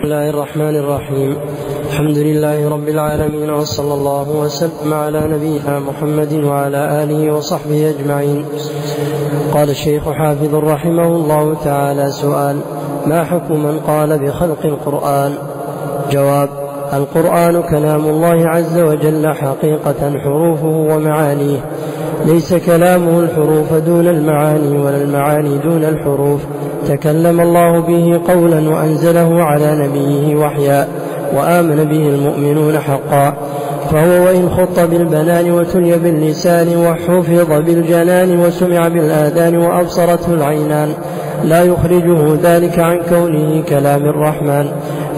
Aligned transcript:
بسم 0.00 0.12
الله 0.12 0.30
الرحمن 0.30 0.76
الرحيم. 0.76 1.36
الحمد 1.90 2.18
لله 2.18 2.68
رب 2.70 2.88
العالمين 2.88 3.50
وصلى 3.50 3.94
الله 3.94 4.28
وسلم 4.30 4.94
على 4.94 5.20
نبينا 5.20 5.78
محمد 5.78 6.32
وعلى 6.44 7.02
آله 7.02 7.34
وصحبه 7.34 7.90
أجمعين. 7.90 8.44
قال 9.54 9.70
الشيخ 9.70 10.08
حافظ 10.08 10.54
رحمه 10.54 11.06
الله 11.06 11.54
تعالى 11.64 12.10
سؤال 12.10 12.56
ما 13.06 13.24
حكم 13.24 13.64
من 13.64 13.80
قال 13.86 14.18
بخلق 14.18 14.66
القرآن؟ 14.66 15.34
جواب 16.10 16.48
القرآن 16.92 17.62
كلام 17.62 18.06
الله 18.06 18.48
عز 18.48 18.78
وجل 18.78 19.34
حقيقة 19.34 20.18
حروفه 20.24 20.94
ومعانيه. 20.94 21.60
ليس 22.26 22.54
كلامه 22.54 23.20
الحروف 23.20 23.74
دون 23.74 24.08
المعاني 24.08 24.78
ولا 24.78 25.02
المعاني 25.02 25.58
دون 25.58 25.84
الحروف. 25.84 26.40
تكلم 26.88 27.40
الله 27.40 27.80
به 27.80 28.20
قولا 28.28 28.70
وأنزله 28.70 29.44
على 29.44 29.88
نبيه 29.88 30.36
وحيا 30.36 30.88
وآمن 31.36 31.84
به 31.84 32.08
المؤمنون 32.08 32.78
حقا. 32.78 33.34
فهو 33.90 34.24
وإن 34.24 34.50
خط 34.50 34.80
بالبنان 34.80 35.50
وتلي 35.50 35.98
باللسان 35.98 36.76
وحفظ 36.76 37.52
بالجنان 37.52 38.40
وسمع 38.40 38.88
بالآذان 38.88 39.56
وأبصرته 39.56 40.34
العينان. 40.34 40.88
لا 41.44 41.62
يخرجه 41.62 42.36
ذلك 42.42 42.78
عن 42.78 43.00
كونه 43.08 43.62
كلام 43.68 44.02
الرحمن. 44.02 44.66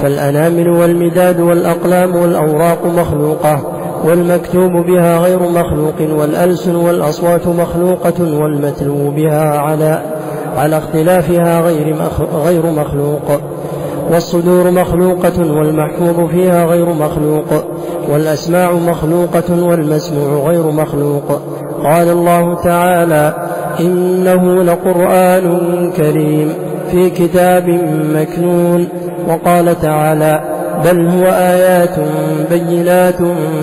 فالأنامل 0.03 0.69
والمداد 0.69 1.41
والأقلام 1.41 2.17
والأوراق 2.17 2.87
مخلوقة. 2.87 3.82
والمكتوب 4.05 4.73
بها 4.87 5.19
غير 5.19 5.39
مخلوق 5.39 6.19
والألسن 6.19 6.75
والأصوات 6.75 7.47
مخلوقة 7.47 8.39
والمتلو 8.41 9.11
بها 9.11 9.59
على 9.59 10.03
على 10.57 10.79
اختلافها 10.79 11.61
غير 11.61 11.97
غير 12.45 12.67
مخلوق. 12.67 13.41
والصدور 14.11 14.71
مخلوقة 14.71 15.53
والمحفوظ 15.53 16.31
فيها 16.31 16.67
غير 16.67 16.87
مخلوق. 16.87 17.45
والأسماع 18.13 18.73
مخلوقة 18.73 19.65
والمسموع 19.65 20.51
غير 20.51 20.71
مخلوق. 20.71 21.43
قال 21.85 22.09
الله 22.09 22.55
تعالى 22.55 23.35
إنه 23.81 24.63
لقرآن 24.63 25.91
كريم 25.97 26.53
في 26.91 27.11
كتاب 27.11 27.69
مكنون. 28.15 28.89
وقال 29.29 29.81
تعالى 29.81 30.62
بل 30.85 31.07
هو 31.07 31.25
آيات 31.25 31.95
بينات 32.51 33.19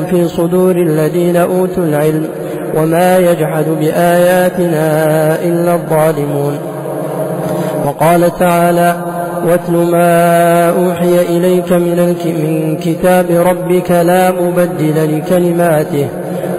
في 0.10 0.28
صدور 0.28 0.76
الذين 0.76 1.38
أوتوا 1.38 1.84
العلم 1.84 2.28
وما 2.78 3.18
يجحد 3.18 3.66
بآياتنا 3.80 5.36
إلا 5.44 5.74
الظالمون. 5.76 6.58
وقال 7.86 8.38
تعالى 8.40 8.96
واتل 9.48 9.74
ما 9.74 10.70
أوحي 10.70 11.22
إليك 11.22 11.72
من, 11.72 12.16
من 12.26 12.78
كتاب 12.78 13.26
ربك 13.32 13.92
لا 13.92 14.32
مبدل 14.32 15.18
لكلماته. 15.18 16.08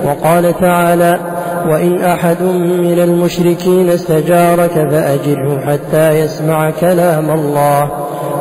وقال 0.05 0.61
تعالى 0.61 1.19
وإن 1.69 2.01
أحد 2.01 2.43
من 2.43 2.99
المشركين 2.99 3.91
استجارك 3.91 4.73
فأجره 4.91 5.61
حتى 5.67 6.21
يسمع 6.21 6.71
كلام 6.71 7.31
الله. 7.31 7.91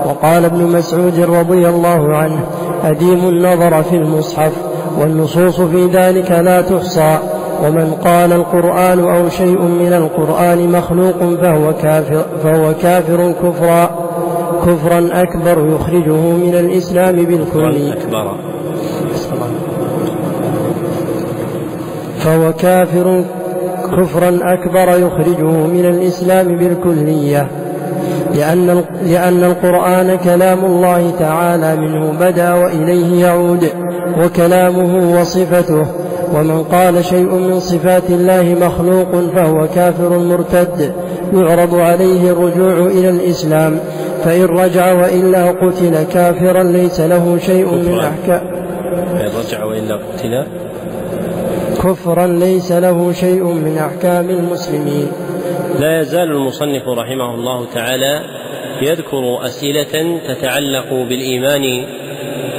وقال 0.05 0.45
ابن 0.45 0.63
مسعود 0.65 1.19
رضي 1.19 1.69
الله 1.69 2.15
عنه 2.15 2.39
أديم 2.83 3.29
النظر 3.29 3.83
في 3.83 3.95
المصحف 3.95 4.51
والنصوص 4.99 5.61
في 5.61 5.85
ذلك 5.85 6.31
لا 6.31 6.61
تحصى 6.61 7.17
ومن 7.63 7.93
قال 8.05 8.33
القرآن 8.33 8.99
أو 8.99 9.29
شيء 9.29 9.61
من 9.61 9.93
القرآن 9.93 10.71
مخلوق 10.71 11.17
فهو 11.41 11.73
كافر, 11.73 12.25
فهو 12.43 12.73
كافر 12.81 13.31
كفرا 13.31 13.89
كفرا 14.65 15.09
أكبر 15.11 15.75
يخرجه 15.75 16.21
من 16.21 16.55
الإسلام 16.55 17.15
بالكلية 17.15 17.93
أكبر. 17.93 18.35
فهو 22.19 22.53
كافر 22.53 23.23
كفرا 23.97 24.39
أكبر 24.43 24.97
يخرجه 24.97 25.51
من 25.67 25.85
الإسلام 25.85 26.57
بالكلية. 26.57 27.47
لأن, 28.39 28.83
لأن 29.03 29.43
القرآن 29.43 30.17
كلام 30.17 30.65
الله 30.65 31.11
تعالى 31.19 31.75
منه 31.75 32.11
بدا 32.19 32.53
وإليه 32.53 33.25
يعود 33.25 33.69
وكلامه 34.23 35.19
وصفته. 35.19 35.85
ومن 36.35 36.63
قال 36.63 37.05
شيء 37.05 37.33
من 37.33 37.59
صفات 37.59 38.09
الله 38.09 38.55
مخلوق 38.61 39.11
فهو 39.35 39.67
كافر 39.75 40.17
مرتد. 40.17 40.93
يعرض 41.33 41.75
عليه 41.75 42.31
الرجوع 42.31 42.87
إلى 42.87 43.09
الإسلام. 43.09 43.79
فإن 44.23 44.45
رجع 44.45 44.93
وإلا 44.93 45.51
قتل 45.51 46.03
كافرا 46.13 46.63
ليس 46.63 46.99
له 46.99 47.37
شيء 47.37 47.73
من 47.73 47.99
أحكام. 47.99 48.41
فإن 49.13 49.29
رجع 49.39 49.63
وإلا 49.63 49.95
قتل 49.95 50.43
كفرا 51.83 52.27
ليس 52.27 52.71
له 52.71 53.11
شيء 53.11 53.43
من 53.43 53.77
أحكام 53.77 54.29
المسلمين. 54.29 55.07
لا 55.79 56.01
يزال 56.01 56.31
المصنف 56.31 56.87
رحمه 56.87 57.35
الله 57.35 57.65
تعالى 57.65 58.21
يذكر 58.81 59.45
أسئلة 59.45 60.19
تتعلق 60.27 60.93
بالإيمان 60.93 61.85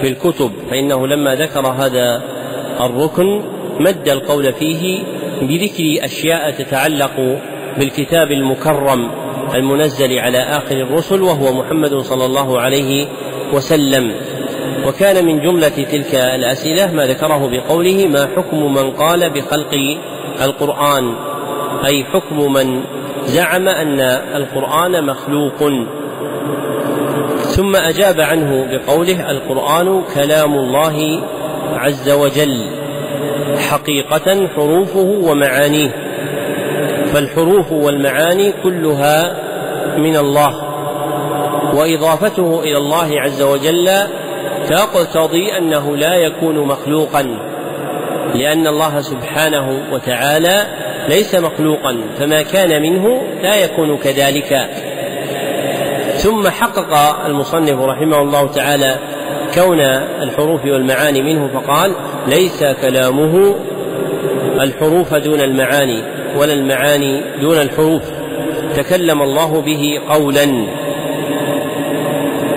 بالكتب 0.03 0.53
فإنه 0.71 1.07
لما 1.07 1.35
ذكر 1.35 1.67
هذا 1.67 2.23
الركن 2.81 3.43
مد 3.81 4.09
القول 4.09 4.53
فيه 4.53 5.03
بذكر 5.43 6.05
أشياء 6.05 6.51
تتعلق 6.51 7.39
بالكتاب 7.79 8.31
المكرم 8.31 9.11
المنزل 9.55 10.19
على 10.19 10.39
آخر 10.39 10.77
الرسل 10.77 11.23
وهو 11.23 11.53
محمد 11.53 11.95
صلى 11.99 12.27
الله 12.27 12.61
عليه 12.61 13.07
وسلم. 13.53 14.15
وكان 14.87 15.27
من 15.27 15.41
جملة 15.41 15.69
تلك 15.69 16.15
الأسئلة 16.15 16.93
ما 16.93 17.07
ذكره 17.07 17.51
بقوله 17.51 18.07
ما 18.07 18.29
حكم 18.37 18.75
من 18.75 18.91
قال 18.91 19.31
بخلق 19.31 19.99
القرآن؟ 20.43 21.30
أي 21.87 22.05
حكم 22.05 22.53
من 22.53 22.83
زعم 23.25 23.69
أن 23.69 24.01
القرآن 24.35 25.07
مخلوق. 25.07 25.73
ثم 27.37 27.77
أجاب 27.77 28.21
عنه 28.21 28.67
بقوله 28.71 29.31
القرآن 29.31 30.03
كلام 30.15 30.55
الله 30.55 31.23
عز 31.75 32.11
وجل 32.11 32.67
حقيقة 33.71 34.49
حروفه 34.57 35.19
ومعانيه. 35.23 36.11
فالحروف 37.13 37.73
والمعاني 37.73 38.53
كلها 38.63 39.37
من 39.99 40.17
الله 40.17 40.71
وإضافته 41.75 42.61
إلى 42.61 42.77
الله 42.77 43.21
عز 43.21 43.43
وجل 43.43 43.91
تقتضي 44.69 45.59
أنه 45.59 45.97
لا 45.97 46.15
يكون 46.15 46.59
مخلوقا 46.59 47.23
لأن 48.35 48.67
الله 48.67 49.01
سبحانه 49.01 49.83
وتعالى 49.93 50.67
ليس 51.09 51.35
مخلوقا 51.35 52.01
فما 52.19 52.43
كان 52.43 52.83
منه 52.83 53.23
لا 53.43 53.57
يكون 53.57 53.97
كذلك. 53.97 54.71
ثم 56.15 56.49
حقق 56.49 57.25
المصنف 57.27 57.81
رحمه 57.81 58.23
الله 58.23 58.47
تعالى 58.47 58.99
كون 59.55 59.81
الحروف 60.23 60.65
والمعاني 60.65 61.23
منه 61.23 61.49
فقال 61.49 61.95
ليس 62.27 62.65
كلامه 62.83 63.55
الحروف 64.61 65.15
دون 65.15 65.41
المعاني 65.41 66.03
ولا 66.37 66.53
المعاني 66.53 67.21
دون 67.41 67.61
الحروف. 67.61 68.03
تكلم 68.77 69.23
الله 69.23 69.61
به 69.61 70.01
قولا. 70.09 70.67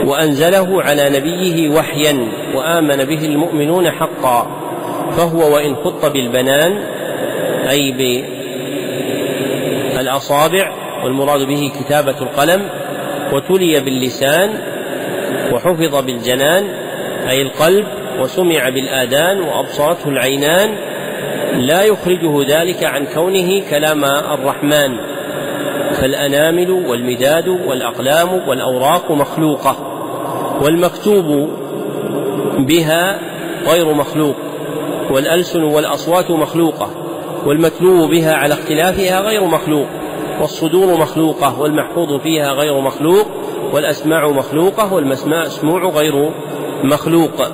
وأنزله 0.06 0.84
على 0.84 1.10
نبيه 1.10 1.70
وحيا 1.70 2.28
وآمن 2.56 2.98
به 2.98 3.26
المؤمنون 3.26 3.92
حقا. 3.92 4.48
فهو 5.18 5.56
وإن 5.56 5.76
خط 5.76 6.06
بالبنان 6.06 6.93
اي 7.74 7.92
بالاصابع 9.96 10.72
والمراد 11.04 11.48
به 11.48 11.72
كتابة 11.80 12.22
القلم 12.22 12.70
وتلي 13.34 13.80
باللسان 13.80 14.50
وحفظ 15.54 16.06
بالجنان 16.06 16.64
أي 17.30 17.42
القلب 17.42 17.88
وسمع 18.20 18.70
بالآذان 18.70 19.42
وأبصرته 19.42 20.10
العينان 20.10 20.76
لا 21.54 21.84
يخرجه 21.84 22.60
ذلك 22.60 22.84
عن 22.84 23.06
كونه 23.06 23.70
كلام 23.70 24.06
الرحمن. 24.06 24.98
فالأنامل 25.94 26.72
والمداد 26.72 27.48
والأقلام 27.48 28.34
والأوراق 28.48 29.12
مخلوقة 29.12 29.78
والمكتوب 30.62 31.50
بها 32.58 33.20
غير 33.68 33.94
مخلوق 33.94 34.36
والألسن 35.12 35.64
والأصوات 35.64 36.32
مخلوقة. 36.32 37.03
والمتلو 37.46 38.08
بها 38.08 38.34
على 38.34 38.54
اختلافها 38.54 39.20
غير 39.20 39.44
مخلوق 39.44 39.88
والصدور 40.42 41.00
مخلوقة 41.00 41.60
والمحفوظ 41.60 42.22
فيها 42.22 42.52
غير 42.52 42.80
مخلوق 42.80 43.28
والأسماع 43.74 44.28
مخلوقة 44.28 44.94
والمسموع 44.94 45.90
غير 45.90 46.32
مخلوق. 46.84 47.48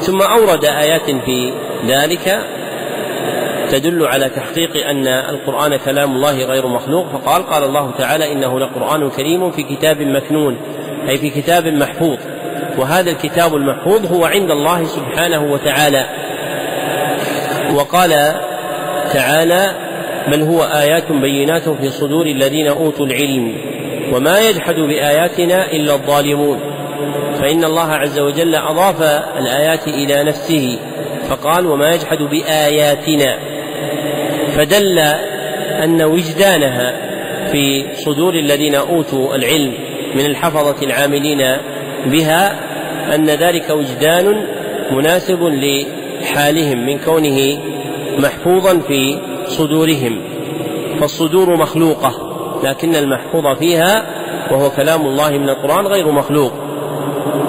ثم 0.00 0.22
أورد 0.22 0.64
آيات 0.64 1.10
في 1.24 1.52
ذلك 1.86 2.38
تدل 3.70 4.06
على 4.06 4.28
تحقيق 4.28 4.86
أن 4.86 5.06
القرآن 5.06 5.76
كلام 5.76 6.12
الله 6.12 6.44
غير 6.44 6.66
مخلوق 6.66 7.06
فقال 7.12 7.46
قال 7.46 7.64
الله 7.64 7.90
تعالى 7.98 8.32
إنه 8.32 8.60
لقرآن 8.60 9.10
كريم 9.10 9.50
في 9.50 9.62
كتاب 9.62 10.02
مكنون 10.02 10.56
أي 11.08 11.16
في 11.16 11.30
كتاب 11.30 11.66
محفوظ 11.66 12.18
وهذا 12.78 13.10
الكتاب 13.10 13.54
المحفوظ 13.54 14.12
هو 14.12 14.24
عند 14.24 14.50
الله 14.50 14.84
سبحانه 14.84 15.52
وتعالى. 15.52 16.06
وقال 17.74 18.34
تعالى 19.12 19.74
بل 20.28 20.42
هو 20.42 20.62
آيات 20.62 21.12
بينات 21.12 21.68
في 21.68 21.90
صدور 21.90 22.26
الذين 22.26 22.68
أوتوا 22.68 23.06
العلم 23.06 23.54
وما 24.12 24.40
يجحد 24.40 24.74
بآياتنا 24.74 25.72
إلا 25.72 25.94
الظالمون. 25.94 26.60
فإن 27.40 27.64
الله 27.64 27.92
عز 27.92 28.18
وجل 28.18 28.54
أضاف 28.54 29.02
الآيات 29.38 29.88
إلى 29.88 30.24
نفسه 30.24 30.78
فقال 31.28 31.66
وما 31.66 31.88
يجحد 31.88 32.18
بآياتنا. 32.18 33.38
فدل 34.56 34.98
أن 35.84 36.02
وجدانها 36.02 37.10
في 37.52 37.84
صدور 37.94 38.34
الذين 38.34 38.74
أوتوا 38.74 39.34
العلم 39.34 39.74
من 40.14 40.26
الحفظة 40.26 40.86
العاملين 40.86 41.56
بها 42.06 42.52
أن 43.14 43.26
ذلك 43.26 43.70
وجدان 43.70 44.46
مناسب 44.90 45.42
لحالهم 45.42 46.86
من 46.86 46.98
كونه 46.98 47.58
محفوظا 48.18 48.78
في 48.88 49.18
صدورهم. 49.46 50.22
فالصدور 51.00 51.56
مخلوقة 51.56 52.12
لكن 52.64 52.94
المحفوظ 52.94 53.58
فيها 53.58 54.04
وهو 54.50 54.70
كلام 54.70 55.06
الله 55.06 55.30
من 55.30 55.48
القرآن 55.48 55.86
غير 55.86 56.10
مخلوق. 56.10 56.52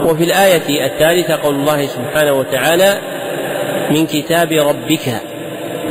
وفي 0.06 0.24
الآية 0.24 0.86
الثالثة 0.86 1.36
قول 1.36 1.56
الله 1.56 1.86
سبحانه 1.86 2.34
وتعالى 2.34 2.98
من 3.92 4.06
كتاب 4.06 4.52
ربك 4.52 5.22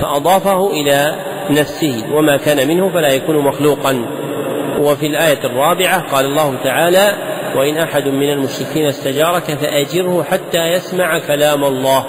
فأضافه 0.01 0.71
إلى 0.71 1.15
نفسه 1.51 2.05
وما 2.13 2.37
كان 2.37 2.69
منه 2.69 2.89
فلا 2.89 3.09
يكون 3.09 3.37
مخلوقا. 3.37 4.05
وفي 4.81 5.07
الآية 5.07 5.39
الرابعة 5.45 6.01
قال 6.01 6.25
الله 6.25 6.55
تعالى 6.65 7.13
وإن 7.57 7.77
أحد 7.77 8.09
من 8.09 8.33
المشركين 8.33 8.87
استجارك 8.87 9.45
فأجره 9.45 10.23
حتى 10.23 10.67
يسمع 10.67 11.19
كلام 11.19 11.65
الله. 11.65 12.07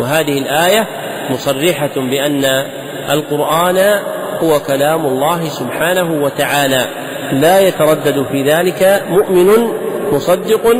وهذه 0.00 0.38
الآية 0.38 0.88
مصرحة 1.30 1.92
بأن 1.96 2.44
القرآن 3.10 3.78
هو 4.42 4.60
كلام 4.60 5.06
الله 5.06 5.48
سبحانه 5.48 6.22
وتعالى. 6.24 6.86
لا 7.32 7.60
يتردد 7.60 8.26
في 8.32 8.42
ذلك 8.42 9.04
مؤمن 9.08 9.68
مصدق 10.12 10.76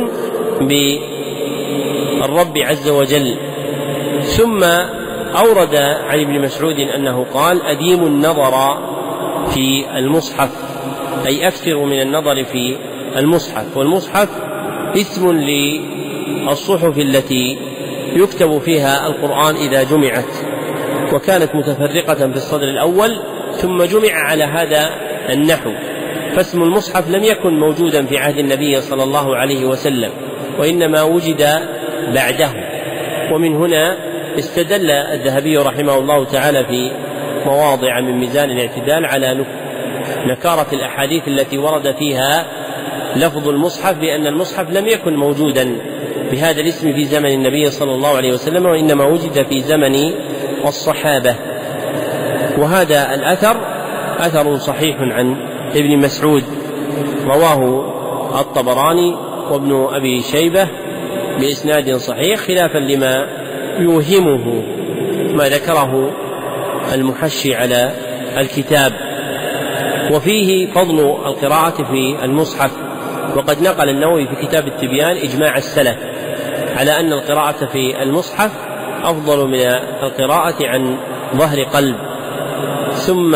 بالرب 0.61 2.57
عز 2.57 2.89
وجل. 2.89 3.35
ثم 4.21 4.63
أورد 5.37 5.75
عن 5.75 6.19
ابن 6.19 6.39
مسعود 6.41 6.79
أنه 6.79 7.25
قال 7.33 7.61
أديم 7.61 8.07
النظر 8.07 8.77
في 9.53 9.85
المصحف 9.97 10.49
أي 11.25 11.47
أكثر 11.47 11.85
من 11.85 12.01
النظر 12.01 12.43
في 12.43 12.75
المصحف. 13.17 13.77
والمصحف 13.77 14.29
اسم 14.95 15.31
للصحف 15.31 16.97
التي 16.97 17.57
يكتب 18.15 18.61
فيها 18.61 19.07
القرآن 19.07 19.55
إذا 19.55 19.83
جمعت 19.83 20.25
وكانت 21.13 21.55
متفرقة 21.55 22.15
في 22.15 22.35
الصدر 22.35 22.63
الأول 22.63 23.21
ثم 23.55 23.83
جمع 23.83 24.13
على 24.13 24.43
هذا 24.43 24.89
النحو. 25.29 25.71
فاسم 26.35 26.63
المصحف 26.63 27.09
لم 27.09 27.23
يكن 27.23 27.59
موجودا 27.59 28.05
في 28.05 28.17
عهد 28.17 28.37
النبي 28.37 28.81
صلى 28.81 29.03
الله 29.03 29.35
عليه 29.35 29.65
وسلم 29.65 30.11
وإنما 30.59 31.01
وجد 31.03 31.59
بعده. 32.13 32.49
ومن 33.31 33.55
هنا 33.55 33.97
استدل 34.39 34.91
الذهبي 34.91 35.57
رحمه 35.57 35.97
الله 35.97 36.25
تعالى 36.25 36.65
في 36.65 36.91
مواضع 37.45 37.99
من 38.01 38.17
ميزان 38.19 38.51
الاعتدال 38.51 39.05
على 39.05 39.45
نكارة 40.25 40.67
الأحاديث 40.73 41.27
التي 41.27 41.57
ورد 41.57 41.95
فيها 41.99 42.45
لفظ 43.15 43.47
المصحف 43.47 43.97
بأن 43.97 44.27
المصحف 44.27 44.69
لم 44.69 44.87
يكن 44.87 45.15
موجودا 45.15 45.75
بهذا 46.31 46.61
الاسم 46.61 46.93
في 46.93 47.05
زمن 47.05 47.31
النبي 47.31 47.71
صلى 47.71 47.91
الله 47.91 48.17
عليه 48.17 48.33
وسلم 48.33 48.65
وإنما 48.65 49.05
وجد 49.05 49.47
في 49.49 49.61
زمن 49.61 49.95
الصحابة. 50.65 51.35
وهذا 52.57 53.15
الأثر 53.15 53.57
أثر 54.19 54.57
صحيح 54.57 54.97
عن 54.99 55.35
ابن 55.75 55.97
مسعود 55.97 56.43
رواه 57.25 57.85
الطبراني 58.41 59.15
وابن 59.51 59.87
أبي 59.91 60.21
شيبة 60.21 60.67
بإسناد 61.39 61.95
صحيح 61.95 62.39
خلافا 62.39 62.77
لما 62.77 63.27
يوهمه 63.79 64.63
ما 65.33 65.49
ذكره 65.49 66.11
المحشي 66.93 67.55
على 67.55 67.91
الكتاب. 68.37 68.93
وفيه 70.11 70.67
فضل 70.67 70.99
القراءة 70.99 71.83
في 71.83 72.15
المصحف. 72.23 72.86
وقد 73.35 73.61
نقل 73.61 73.89
النووي 73.89 74.27
في 74.27 74.35
كتاب 74.45 74.67
التبيان 74.67 75.17
إجماع 75.17 75.57
السلف 75.57 75.97
على 76.77 76.99
أن 76.99 77.13
القراءة 77.13 77.65
في 77.65 78.03
المصحف 78.03 78.51
أفضل 79.03 79.47
من 79.47 79.61
القراءة 80.03 80.55
عن 80.67 80.97
ظهر 81.35 81.63
قلب. 81.63 81.95
ثم 82.93 83.35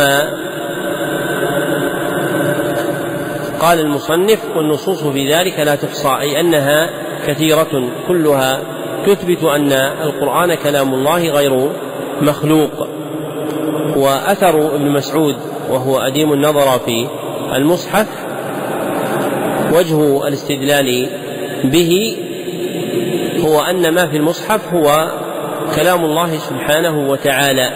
قال 3.59 3.79
المصنف 3.79 4.39
والنصوص 4.55 5.03
في 5.03 5.33
ذلك 5.33 5.59
لا 5.59 5.75
تحصى 5.75 6.17
أي 6.19 6.39
أنها 6.39 6.89
كثيرة 7.27 7.89
كلها 8.07 8.59
تثبت 9.05 9.43
أن 9.43 9.71
القرآن 10.03 10.55
كلام 10.55 10.93
الله 10.93 11.29
غير 11.29 11.69
مخلوق. 12.21 12.87
وأثر 13.95 14.75
ابن 14.75 14.91
مسعود 14.91 15.35
وهو 15.69 15.99
أديم 15.99 16.33
النظر 16.33 16.79
في 16.85 17.07
المصحف 17.55 18.07
وجه 19.71 20.27
الاستدلال 20.27 21.09
به 21.63 22.17
هو 23.39 23.61
أن 23.61 23.93
ما 23.93 24.07
في 24.07 24.17
المصحف 24.17 24.73
هو 24.73 25.11
كلام 25.75 26.05
الله 26.05 26.37
سبحانه 26.37 27.09
وتعالى. 27.09 27.71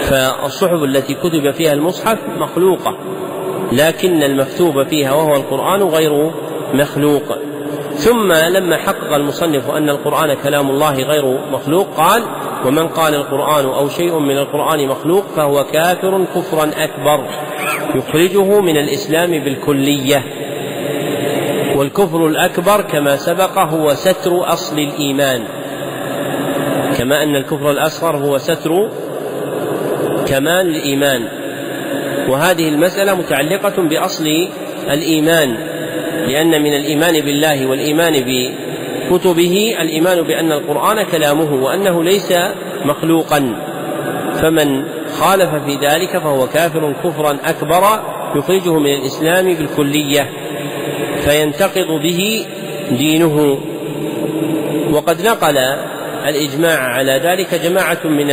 فالصحف 0.00 0.82
التي 0.82 1.14
كتب 1.14 1.50
فيها 1.50 1.72
المصحف 1.72 2.18
مخلوقة 2.38 2.98
لكن 3.72 4.22
المكتوب 4.22 4.82
فيها 4.82 5.12
وهو 5.12 5.36
القرآن 5.36 5.82
غير 5.82 6.30
مخلوق. 6.74 7.38
ثم 7.94 8.32
لما 8.32 8.76
حقق 8.76 9.14
المصنف 9.14 9.70
أن 9.70 9.90
القرآن 9.90 10.34
كلام 10.44 10.70
الله 10.70 11.02
غير 11.02 11.38
مخلوق 11.52 11.86
قال 11.96 12.22
ومن 12.66 12.88
قال 12.88 13.14
القرآن 13.14 13.64
أو 13.64 13.88
شيء 13.88 14.18
من 14.18 14.38
القرآن 14.38 14.88
مخلوق 14.88 15.24
فهو 15.36 15.64
كافر 15.64 16.24
كفرا 16.34 16.70
أكبر 16.76 17.24
يخرجه 17.94 18.60
من 18.60 18.76
الإسلام 18.76 19.30
بالكلية. 19.30 20.45
والكفر 21.76 22.26
الأكبر 22.26 22.80
كما 22.80 23.16
سبق 23.16 23.58
هو 23.58 23.94
ستر 23.94 24.52
أصل 24.52 24.78
الإيمان. 24.78 25.44
كما 26.98 27.22
أن 27.22 27.36
الكفر 27.36 27.70
الأصغر 27.70 28.16
هو 28.16 28.38
ستر 28.38 28.90
كمال 30.26 30.76
الإيمان. 30.76 31.28
وهذه 32.28 32.68
المسألة 32.68 33.14
متعلقة 33.14 33.82
بأصل 33.82 34.48
الإيمان 34.90 35.56
لأن 36.28 36.62
من 36.62 36.74
الإيمان 36.74 37.20
بالله 37.20 37.66
والإيمان 37.66 38.12
بكتبه 38.12 39.76
الإيمان 39.80 40.22
بأن 40.22 40.52
القرآن 40.52 41.02
كلامه 41.02 41.64
وأنه 41.64 42.04
ليس 42.04 42.32
مخلوقا. 42.84 43.56
فمن 44.42 44.84
خالف 45.20 45.50
في 45.66 45.78
ذلك 45.86 46.18
فهو 46.18 46.46
كافر 46.46 46.94
كفرا 47.04 47.38
أكبر 47.44 47.84
يخرجه 48.36 48.78
من 48.78 48.94
الإسلام 48.94 49.54
بالكلية. 49.54 50.30
فينتقض 51.26 52.02
به 52.02 52.46
دينه. 52.90 53.58
وقد 54.92 55.26
نقل 55.26 55.58
الإجماع 56.28 56.78
على 56.78 57.20
ذلك 57.24 57.54
جماعة 57.54 57.98
من 58.04 58.30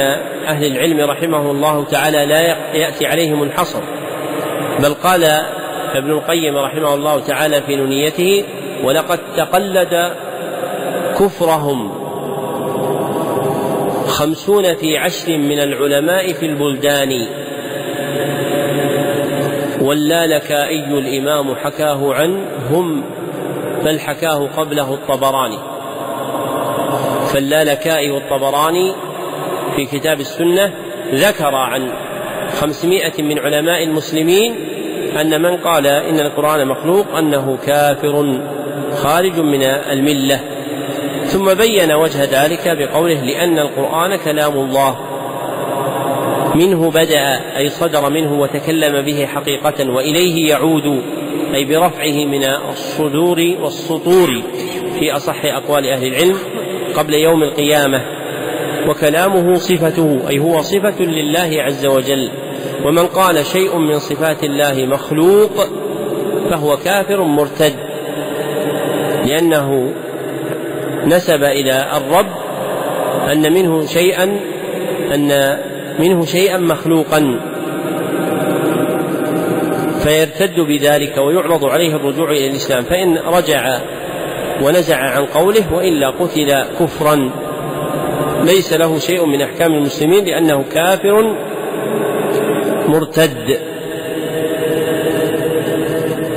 أهل 0.47 0.65
العلم 0.65 1.00
رحمه 1.09 1.51
الله 1.51 1.83
تعالى 1.83 2.25
لا 2.25 2.41
يأتي 2.73 3.05
عليهم 3.05 3.43
الحصر 3.43 3.81
بل 4.79 4.93
قال 4.93 5.23
ابن 5.93 6.12
القيم 6.12 6.57
رحمه 6.57 6.93
الله 6.93 7.19
تعالى 7.19 7.62
في 7.62 7.75
نونيته 7.75 8.43
ولقد 8.83 9.19
تقلد 9.38 10.13
كفرهم 11.19 11.91
خمسون 14.07 14.75
في 14.75 14.97
عشر 14.97 15.38
من 15.38 15.59
العلماء 15.59 16.33
في 16.33 16.45
البلدان 16.45 17.27
واللالكائي 19.83 20.85
الإمام 20.85 21.55
حكاه 21.55 22.13
عنهم 22.13 23.03
بل 23.85 23.99
حكاه 23.99 24.49
قبله 24.57 24.93
الطبراني 24.93 25.57
فاللالكائي 27.33 28.11
والطبراني 28.11 28.93
في 29.75 29.85
كتاب 29.85 30.19
السنة 30.19 30.73
ذكر 31.13 31.55
عن 31.55 31.91
خمسمائة 32.59 33.23
من 33.23 33.39
علماء 33.39 33.83
المسلمين 33.83 34.55
أن 35.21 35.41
من 35.41 35.57
قال 35.57 35.87
إن 35.87 36.19
القرآن 36.19 36.67
مخلوق 36.67 37.17
أنه 37.17 37.57
كافر 37.65 38.39
خارج 38.95 39.39
من 39.39 39.63
الملة 39.63 40.39
ثم 41.25 41.53
بين 41.53 41.91
وجه 41.91 42.23
ذلك 42.23 42.77
بقوله 42.77 43.23
لأن 43.23 43.59
القرآن 43.59 44.15
كلام 44.15 44.53
الله 44.53 45.12
منه 46.55 46.91
بدأ 46.91 47.41
أي 47.57 47.69
صدر 47.69 48.10
منه 48.10 48.39
وتكلم 48.39 49.01
به 49.01 49.25
حقيقة 49.25 49.89
وإليه 49.89 50.50
يعود 50.50 51.01
أي 51.53 51.65
برفعه 51.65 52.25
من 52.25 52.43
الصدور 52.43 53.55
والسطور 53.62 54.41
في 55.00 55.12
أصح 55.12 55.45
أقوال 55.45 55.89
أهل 55.89 56.07
العلم 56.07 56.38
قبل 56.95 57.13
يوم 57.13 57.43
القيامة. 57.43 58.01
وكلامه 58.88 59.55
صفته 59.55 60.19
أي 60.29 60.39
هو 60.39 60.62
صفة 60.62 61.03
لله 61.03 61.63
عز 61.63 61.86
وجل. 61.86 62.31
ومن 62.86 63.07
قال 63.07 63.45
شيء 63.45 63.77
من 63.77 64.00
صفات 64.00 64.43
الله 64.43 64.86
مخلوق 64.86 65.67
فهو 66.50 66.77
كافر 66.77 67.24
مرتد 67.24 67.74
لأنه 69.25 69.93
نسب 71.05 71.43
إلى 71.43 71.98
الرب 71.98 72.27
أن 73.31 73.53
منه 73.53 73.86
شيئا 73.86 74.39
أن 75.13 75.57
منه 76.00 76.25
شيئا 76.25 76.57
مخلوقا. 76.57 77.39
فيرتد 80.03 80.59
بذلك 80.59 81.17
ويعرض 81.17 81.65
عليه 81.65 81.95
الرجوع 81.95 82.31
إلى 82.31 82.47
الإسلام. 82.47 82.83
فإن 82.83 83.17
رجع 83.17 83.77
ونزع 84.62 84.97
عن 84.97 85.25
قوله 85.25 85.73
وإلا 85.73 86.09
قتل 86.09 86.63
كفرا. 86.79 87.31
ليس 88.43 88.73
له 88.73 89.00
شيء 89.00 89.25
من 89.25 89.41
أحكام 89.41 89.73
المسلمين 89.73 90.25
لأنه 90.25 90.63
كافر 90.73 91.35
مرتد. 92.88 93.59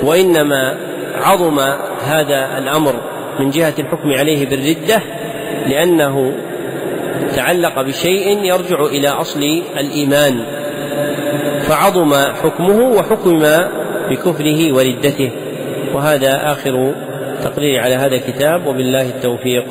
وإنما 0.02 0.76
عظم 1.22 1.58
هذا 2.04 2.58
الأمر 2.58 2.94
من 3.40 3.50
جهة 3.50 3.74
الحكم 3.78 4.12
عليه 4.12 4.46
بالردة 4.46 5.02
لأنه 5.66 6.32
تعلق 7.36 7.82
بشيء 7.82 8.44
يرجع 8.44 8.84
إلى 8.84 9.08
أصل 9.08 9.42
الإيمان 9.80 10.44
فعظم 11.60 12.14
حكمه 12.14 12.82
وحكم 12.82 13.38
بكفره 14.10 14.72
وردته. 14.72 15.30
وهذا 15.94 16.52
آخر 16.52 16.94
تقرير 17.42 17.80
على 17.80 17.94
هذا 17.94 18.14
الكتاب 18.14 18.66
وبالله 18.66 19.08
التوفيق. 19.08 19.64